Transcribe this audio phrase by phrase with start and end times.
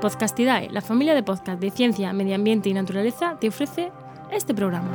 [0.00, 3.90] Podcastidae, la familia de podcast de ciencia, medio ambiente y naturaleza, te ofrece
[4.30, 4.90] este programa.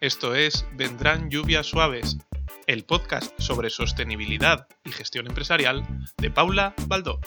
[0.00, 2.18] Esto es Vendrán lluvias suaves,
[2.66, 5.82] el podcast sobre sostenibilidad y gestión empresarial
[6.18, 7.18] de Paula Baldó.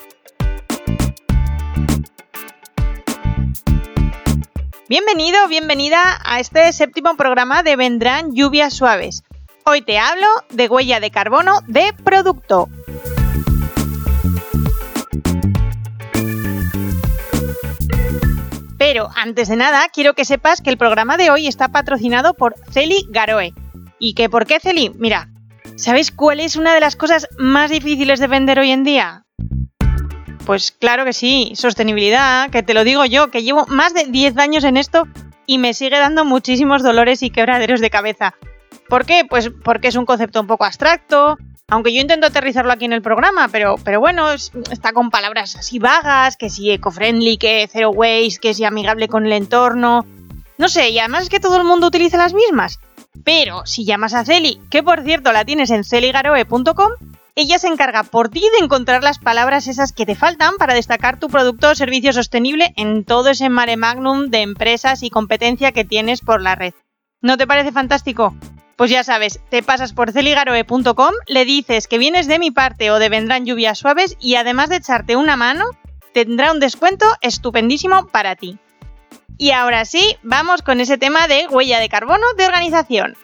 [4.90, 9.22] Bienvenido, bienvenida a este séptimo programa de Vendrán lluvias suaves.
[9.66, 12.70] Hoy te hablo de huella de carbono de producto.
[18.78, 22.56] Pero antes de nada, quiero que sepas que el programa de hoy está patrocinado por
[22.72, 23.54] Celi Garoe.
[24.00, 24.94] ¿Y que por qué Celi?
[24.96, 25.30] Mira,
[25.76, 29.27] ¿sabes cuál es una de las cosas más difíciles de vender hoy en día?
[30.48, 34.38] Pues claro que sí, sostenibilidad, que te lo digo yo, que llevo más de 10
[34.38, 35.06] años en esto
[35.46, 38.34] y me sigue dando muchísimos dolores y quebraderos de cabeza.
[38.88, 39.26] ¿Por qué?
[39.30, 43.02] Pues porque es un concepto un poco abstracto, aunque yo intento aterrizarlo aquí en el
[43.02, 48.40] programa, pero, pero bueno, está con palabras así vagas, que si eco-friendly, que zero waste,
[48.42, 50.06] que si amigable con el entorno.
[50.58, 52.80] No sé, y además es que todo el mundo utiliza las mismas.
[53.26, 56.92] Pero si llamas a Celi, que por cierto la tienes en celigaroe.com,
[57.38, 61.20] ella se encarga por ti de encontrar las palabras esas que te faltan para destacar
[61.20, 65.86] tu producto o servicio sostenible en todo ese mare magnum de empresas y competencia que
[65.86, 66.74] tienes por la red.
[67.22, 68.36] ¿No te parece fantástico?
[68.76, 72.98] Pues ya sabes, te pasas por celigaroe.com, le dices que vienes de mi parte o
[72.98, 75.66] de vendrán lluvias suaves y además de echarte una mano,
[76.16, 78.58] tendrá un descuento estupendísimo para ti.
[79.38, 83.16] Y ahora sí, vamos con ese tema de huella de carbono de organización.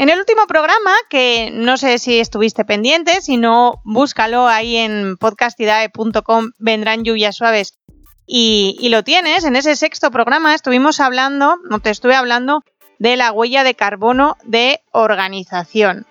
[0.00, 5.18] En el último programa, que no sé si estuviste pendiente, si no, búscalo ahí en
[5.18, 7.78] podcastidae.com, vendrán lluvias suaves.
[8.26, 12.64] Y, lo tienes, en ese sexto programa estuvimos hablando, no te estuve hablando,
[12.98, 16.06] de la huella de carbono de organización.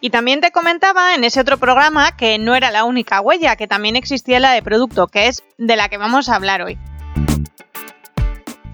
[0.00, 3.68] Y también te comentaba en ese otro programa que no era la única huella, que
[3.68, 6.76] también existía la de producto, que es de la que vamos a hablar hoy.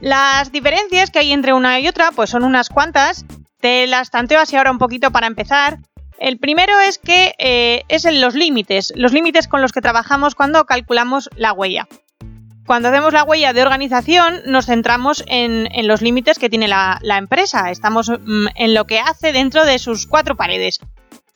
[0.00, 3.26] Las diferencias que hay entre una y otra, pues son unas cuantas,
[3.62, 5.78] te las tanteo así ahora un poquito para empezar.
[6.18, 10.34] El primero es que eh, es en los límites, los límites con los que trabajamos
[10.34, 11.88] cuando calculamos la huella.
[12.66, 17.70] Cuando hacemos la huella de organización nos centramos en, los límites que tiene la, empresa,
[17.70, 20.80] estamos mm, en lo que hace dentro de sus cuatro paredes.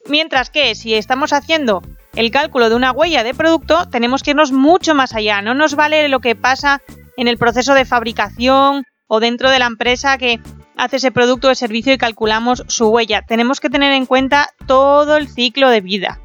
[0.08, 1.82] Mientras que si estamos haciendo
[2.14, 5.42] el cálculo de una huella de producto, tenemos que irnos mucho más allá.
[5.42, 6.80] No nos vale lo que pasa
[7.16, 10.40] en el proceso de fabricación o dentro de la empresa que
[10.76, 13.22] hace ese producto o servicio y calculamos su huella.
[13.22, 16.20] Tenemos que tener en cuenta todo el ciclo de vida.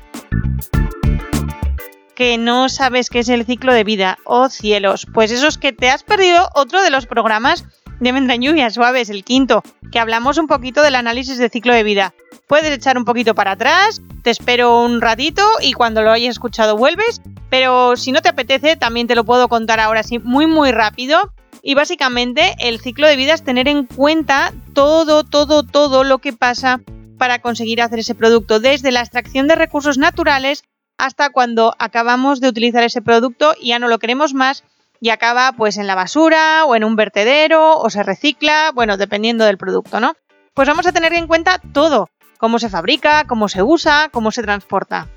[2.16, 4.18] Que no sabes qué es el ciclo de vida.
[4.26, 7.66] Oh cielos, pues eso es que te has perdido otro de los programas
[8.00, 11.84] de Vendrán Lluvias Suaves, el quinto, que hablamos un poquito del análisis de ciclo de
[11.84, 12.14] vida.
[12.48, 16.76] Puedes echar un poquito para atrás, te espero un ratito y cuando lo hayas escuchado
[16.76, 20.72] vuelves, pero si no te apetece también te lo puedo contar ahora sí muy muy
[20.72, 21.32] rápido
[21.64, 26.34] y básicamente el ciclo de vida es tener en cuenta todo, todo, todo lo que
[26.34, 26.82] pasa
[27.18, 30.64] para conseguir hacer ese producto, desde la extracción de recursos naturales
[30.98, 34.64] hasta cuando acabamos de utilizar ese producto y ya no lo queremos más
[35.00, 39.46] y acaba pues en la basura o en un vertedero o se recicla, bueno, dependiendo
[39.46, 40.14] del producto, ¿no?
[40.54, 44.44] Pues vamos a tener en cuenta todo, cómo se fabrica, cómo se usa, cómo se
[44.44, 45.08] transporta.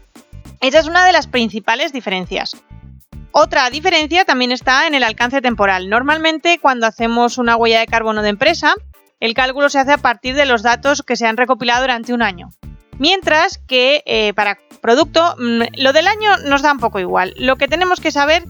[0.60, 2.56] Esa es una de las principales diferencias.
[3.36, 5.90] Otra diferencia también está en el alcance temporal.
[5.90, 8.74] Normalmente cuando hacemos una huella de carbono de empresa,
[9.18, 12.22] el cálculo se hace a partir de los datos que se han recopilado durante un
[12.22, 12.50] año.
[13.00, 17.34] Mientras que eh, para producto, mm, lo del año nos da un poco igual.
[17.36, 18.44] Lo que tenemos que saber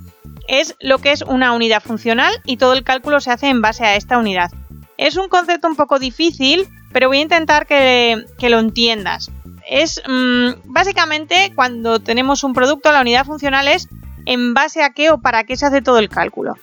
[0.48, 3.86] es lo que es una unidad funcional y todo el cálculo se hace en base
[3.86, 4.50] a esta unidad.
[4.98, 9.30] Es un concepto un poco difícil, pero voy a intentar que, lo entiendas.
[9.66, 13.88] Es mm, básicamente cuando tenemos un producto, la unidad funcional es
[14.26, 16.54] en base a qué o para qué se hace todo el cálculo.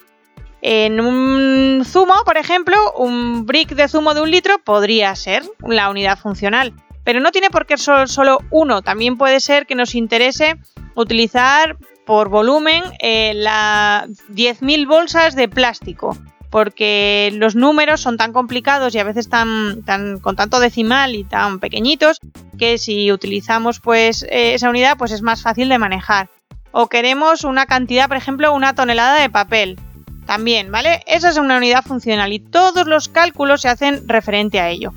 [0.61, 5.89] En un zumo, por ejemplo, un brick de zumo de un litro podría ser la
[5.89, 6.73] unidad funcional,
[7.03, 10.57] pero no tiene por qué ser solo uno, también puede ser que nos interese
[10.95, 16.15] utilizar por volumen eh, las 10.000 bolsas de plástico,
[16.51, 19.81] porque los números son tan complicados y a veces tan,
[20.21, 22.19] con tanto decimal y tan pequeñitos
[22.59, 26.29] que si utilizamos pues eh, esa unidad pues es más fácil de manejar
[26.71, 29.79] o queremos una cantidad, por ejemplo, una tonelada de papel.
[30.25, 31.01] También, ¿vale?
[31.07, 34.93] Esa es una unidad funcional y todos los cálculos se hacen referente a ello.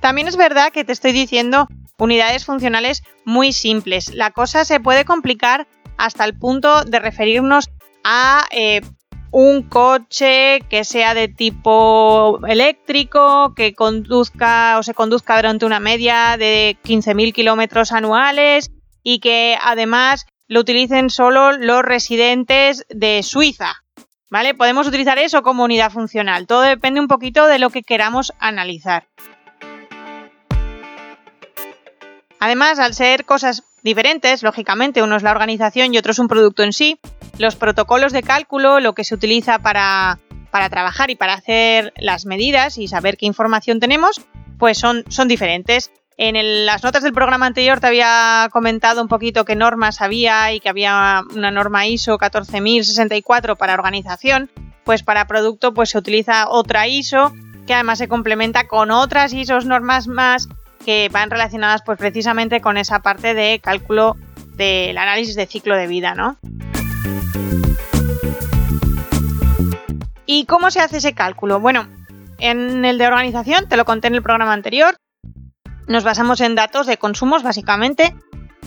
[0.00, 1.68] También es verdad que te estoy diciendo
[1.98, 4.14] unidades funcionales muy simples.
[4.14, 5.66] La cosa se puede complicar
[5.96, 7.70] hasta el punto de referirnos
[8.04, 8.82] a eh,
[9.30, 16.36] un coche que sea de tipo eléctrico, que conduzca o se conduzca durante una media
[16.36, 18.70] de 15.000 kilómetros anuales
[19.02, 23.82] y que además lo utilicen solo los residentes de Suiza.
[24.30, 24.54] ¿Vale?
[24.54, 26.46] Podemos utilizar eso como unidad funcional.
[26.46, 29.06] Todo depende un poquito de lo que queramos analizar.
[32.40, 36.62] Además, al ser cosas diferentes, lógicamente, uno es la organización y otro es un producto
[36.62, 36.98] en sí,
[37.38, 40.18] los protocolos de cálculo, lo que se utiliza para,
[40.50, 44.20] trabajar y para hacer las medidas y saber qué información tenemos,
[44.58, 45.92] pues son, son diferentes.
[46.18, 50.60] En las notas del programa anterior te había comentado un poquito qué normas había y
[50.60, 54.50] que había una norma ISO 14064 para organización,
[54.84, 57.32] pues para producto pues se utiliza otra ISO
[57.66, 60.48] que además se complementa con otras ISOs normas más
[60.84, 64.16] que van relacionadas pues precisamente con esa parte de cálculo
[64.54, 66.36] del análisis de ciclo de vida, ¿no?
[70.26, 71.60] ¿Y cómo se hace ese cálculo?
[71.60, 71.88] Bueno,
[72.38, 74.96] en el de organización, te lo conté en el programa anterior,
[75.86, 78.14] nos basamos en datos de consumos básicamente.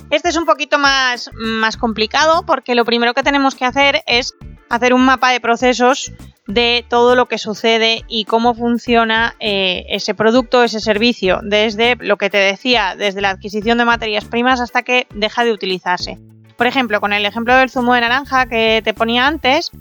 [0.09, 4.33] Este es un poquito más, más complicado porque lo primero que tenemos que hacer es
[4.69, 6.11] hacer un mapa de procesos
[6.47, 12.17] de todo lo que sucede y cómo funciona eh, ese producto, ese servicio, desde lo
[12.17, 16.19] que te decía, desde la adquisición de materias primas hasta que deja de utilizarse.
[16.55, 19.71] Por ejemplo, con el ejemplo del zumo de naranja que te ponía antes,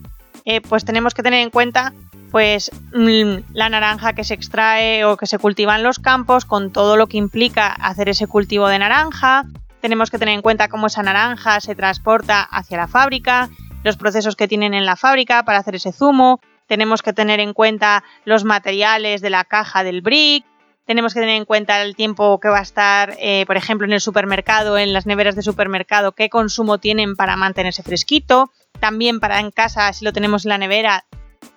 [0.47, 1.93] eh, pues tenemos que tener en cuenta
[2.35, 6.73] pues mm, la naranja que se extrae o que se cultiva en los campos, con
[6.73, 9.45] todo lo que implica hacer ese cultivo de naranja.
[9.81, 13.51] Tenemos que tener en cuenta cómo esa naranja se transporta hacia la fábrica,
[13.85, 16.41] los procesos que tienen en la fábrica para hacer ese zumo.
[16.67, 20.45] Tenemos que tener en cuenta los materiales de la caja del brick.
[20.87, 23.93] Tenemos que tener en cuenta el tiempo que va a estar, eh, por ejemplo, en
[23.93, 28.51] el supermercado, en las neveras de supermercado, qué consumo tienen para mantenerse fresquito.
[28.81, 31.05] También para en casa, si lo tenemos en la nevera,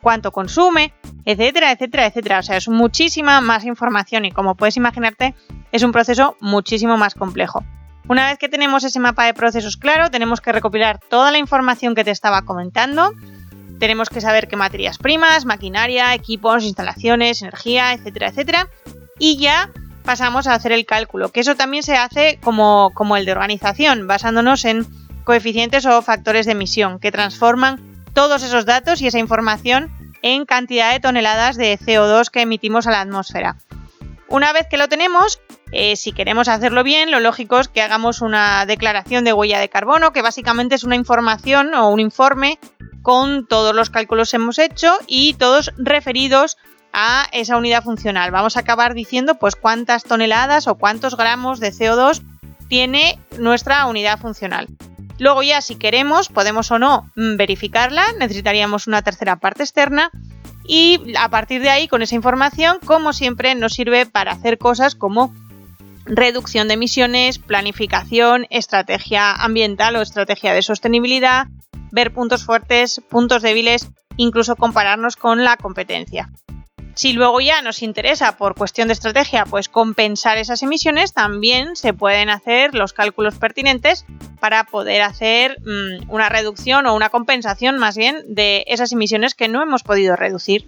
[0.01, 0.93] cuánto consume,
[1.25, 2.39] etcétera, etcétera, etcétera.
[2.39, 5.35] O sea, es muchísima más información y como puedes imaginarte,
[5.71, 7.63] es un proceso muchísimo más complejo.
[8.07, 11.93] Una vez que tenemos ese mapa de procesos claro, tenemos que recopilar toda la información
[11.93, 13.11] que te estaba comentando.
[13.79, 18.69] Tenemos que saber qué materias primas, maquinaria, equipos, instalaciones, energía, etcétera, etcétera.
[19.19, 19.69] Y ya
[20.05, 24.07] pasamos a hacer el cálculo, que eso también se hace como, como el de organización,
[24.07, 24.87] basándonos en
[25.25, 27.81] coeficientes o factores de emisión, que transforman
[28.17, 29.91] todos esos datos y esa información
[30.23, 33.57] en cantidad de toneladas de CO2 que emitimos a la atmósfera.
[34.27, 35.39] Una vez que lo tenemos,
[35.71, 39.69] eh, si queremos hacerlo bien, lo lógico es que hagamos una declaración de huella de
[39.69, 42.57] carbono, que básicamente es una información o un informe
[43.03, 46.57] con todos los cálculos que hemos hecho y todos referidos
[46.93, 48.31] a esa unidad funcional.
[48.31, 52.23] Vamos a acabar diciendo pues cuántas toneladas o cuántos gramos de CO2
[52.67, 54.69] tiene nuestra unidad funcional.
[55.19, 60.11] Luego ya si queremos podemos o no mm, verificarla, necesitaríamos una tercera parte externa
[60.67, 64.95] y a partir de ahí con esa información como siempre nos sirve para hacer cosas
[64.95, 65.33] como
[66.05, 71.47] reducción de emisiones, planificación, estrategia ambiental o estrategia de sostenibilidad,
[71.91, 76.29] ver puntos fuertes, puntos débiles, incluso compararnos con la competencia.
[76.97, 81.93] Si luego ya nos interesa por cuestión de estrategia pues compensar esas emisiones, también se
[81.93, 84.03] pueden hacer los cálculos pertinentes
[84.39, 89.47] para poder hacer mm, una reducción o una compensación más bien de esas emisiones que
[89.47, 90.67] no hemos podido reducir.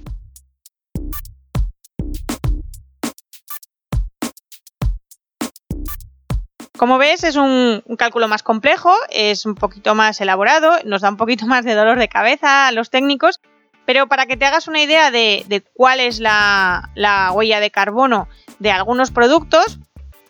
[6.77, 11.17] Como ves, es un, cálculo más complejo, es un poquito más elaborado, nos da un
[11.17, 13.41] poquito más de dolor de cabeza a los técnicos,
[13.89, 16.91] pero para que te hagas una idea de, cuál es la,
[17.33, 18.27] huella de carbono
[18.59, 19.79] de algunos productos,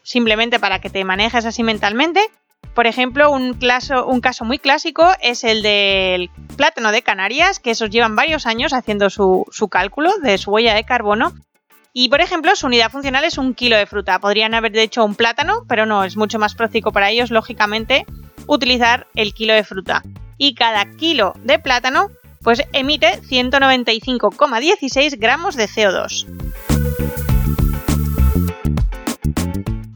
[0.01, 2.21] simplemente para que te manejes así mentalmente,
[2.73, 8.15] por ejemplo, un, caso muy clásico es el del plátano de Canarias, que esos llevan
[8.15, 11.33] varios años haciendo su, su, cálculo de su huella de carbono.
[11.91, 14.19] Y, por ejemplo, su unidad funcional es un kilo de fruta.
[14.19, 18.05] Podrían haber hecho un plátano, pero no, es mucho más práctico para ellos, lógicamente,
[18.47, 20.01] utilizar el kilo de fruta.
[20.37, 22.09] Y cada kilo de plátano
[22.43, 26.25] pues emite 195,16 gramos de CO2.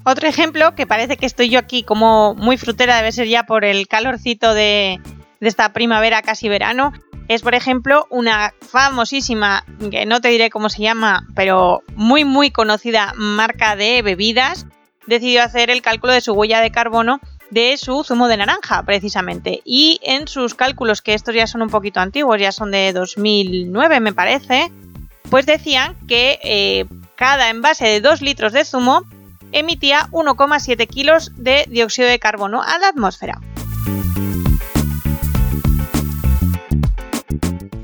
[0.06, 3.64] Otro ejemplo, que parece que estoy yo aquí como muy frutera, debe ser ya por
[3.64, 5.00] el calorcito de,
[5.40, 6.92] esta primavera casi verano,
[7.30, 12.52] es por ejemplo una famosísima, que no te diré cómo se llama, pero muy muy
[12.52, 14.68] conocida marca de bebidas,
[15.08, 17.22] decidió hacer el cálculo de su huella de carbono
[17.54, 19.62] de su zumo de naranja, precisamente.
[19.64, 24.00] Y en sus cálculos, que estos ya son un poquito antiguos, ya son de 2009
[24.00, 24.72] me parece,
[25.30, 29.04] pues decían que eh, cada envase de 2 litros de zumo
[29.52, 33.40] emitía 1,7 kilos de dióxido de carbono a la atmósfera.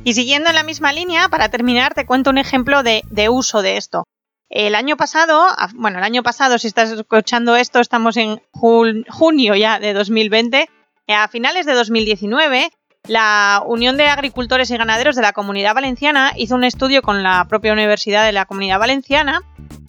[0.04, 3.78] Y siguiendo en la misma línea, para terminar, te cuento un ejemplo de, uso de
[3.78, 4.06] esto.
[4.50, 9.79] El año pasado, bueno, el año pasado, si estás escuchando esto, estamos en junio ya
[9.79, 10.68] de 2020,
[11.08, 12.72] eh, a finales de 2019,
[13.08, 17.46] la Unión de Agricultores y Ganaderos de la Comunidad Valenciana hizo un estudio con la
[17.48, 19.41] propia Universidad de la Comunidad Valenciana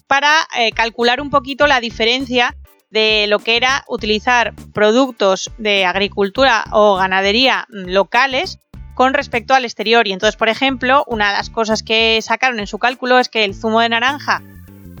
[0.05, 2.55] para eh, calcular un poquito la diferencia
[2.91, 8.59] de lo que era utilizar productos de agricultura o ganadería locales
[9.01, 10.07] con respecto al exterior.
[10.07, 13.43] Y entonces, por ejemplo, una de las cosas que sacaron en su cálculo es que
[13.45, 14.43] el zumo de naranja,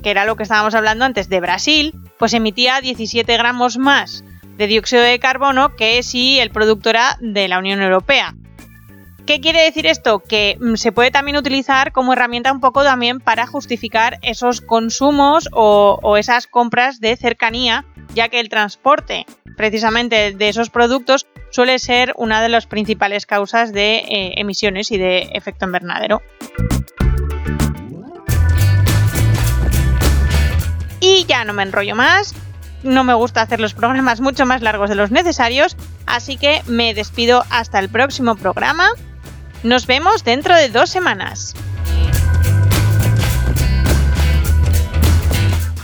[0.01, 4.23] que era lo que estábamos hablando antes de Brasil, pues emitía 17 gramos más
[4.57, 8.33] de dióxido de carbono que si el producto era de la Unión Europea.
[9.27, 10.17] ¿Qué quiere decir esto?
[10.17, 15.47] Que mm, se puede también utilizar como herramienta un poco también para justificar esos consumos
[15.51, 19.27] o, esas compras de cercanía, ya que el transporte
[19.57, 24.97] precisamente de esos productos suele ser una de las principales causas de eh, emisiones y
[24.97, 26.21] de efecto invernadero.
[30.99, 32.33] Y ya no me enrollo más,
[32.83, 36.93] no me gusta hacer los programas mucho más largos de los necesarios, así que me
[36.93, 38.89] despido hasta el próximo programa.
[39.63, 41.53] Nos vemos dentro de dos semanas.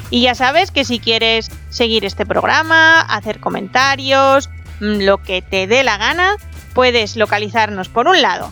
[0.10, 5.84] Y ya sabes que si quieres seguir este programa, hacer comentarios, lo que te dé
[5.84, 6.36] la gana,
[6.74, 8.52] puedes localizarnos por un lado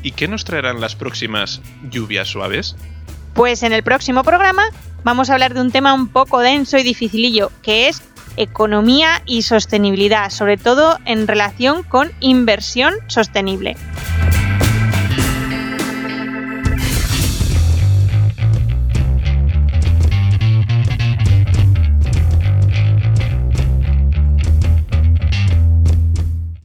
[0.03, 2.77] ¿Y qué nos traerán las próximas lluvias suaves?
[3.35, 4.65] Pues en el próximo programa
[5.05, 8.03] vamos a hablar de un tema un poco denso y dificilillo, que es
[8.37, 13.77] economía y sostenibilidad, sobre todo en relación con inversión sostenible.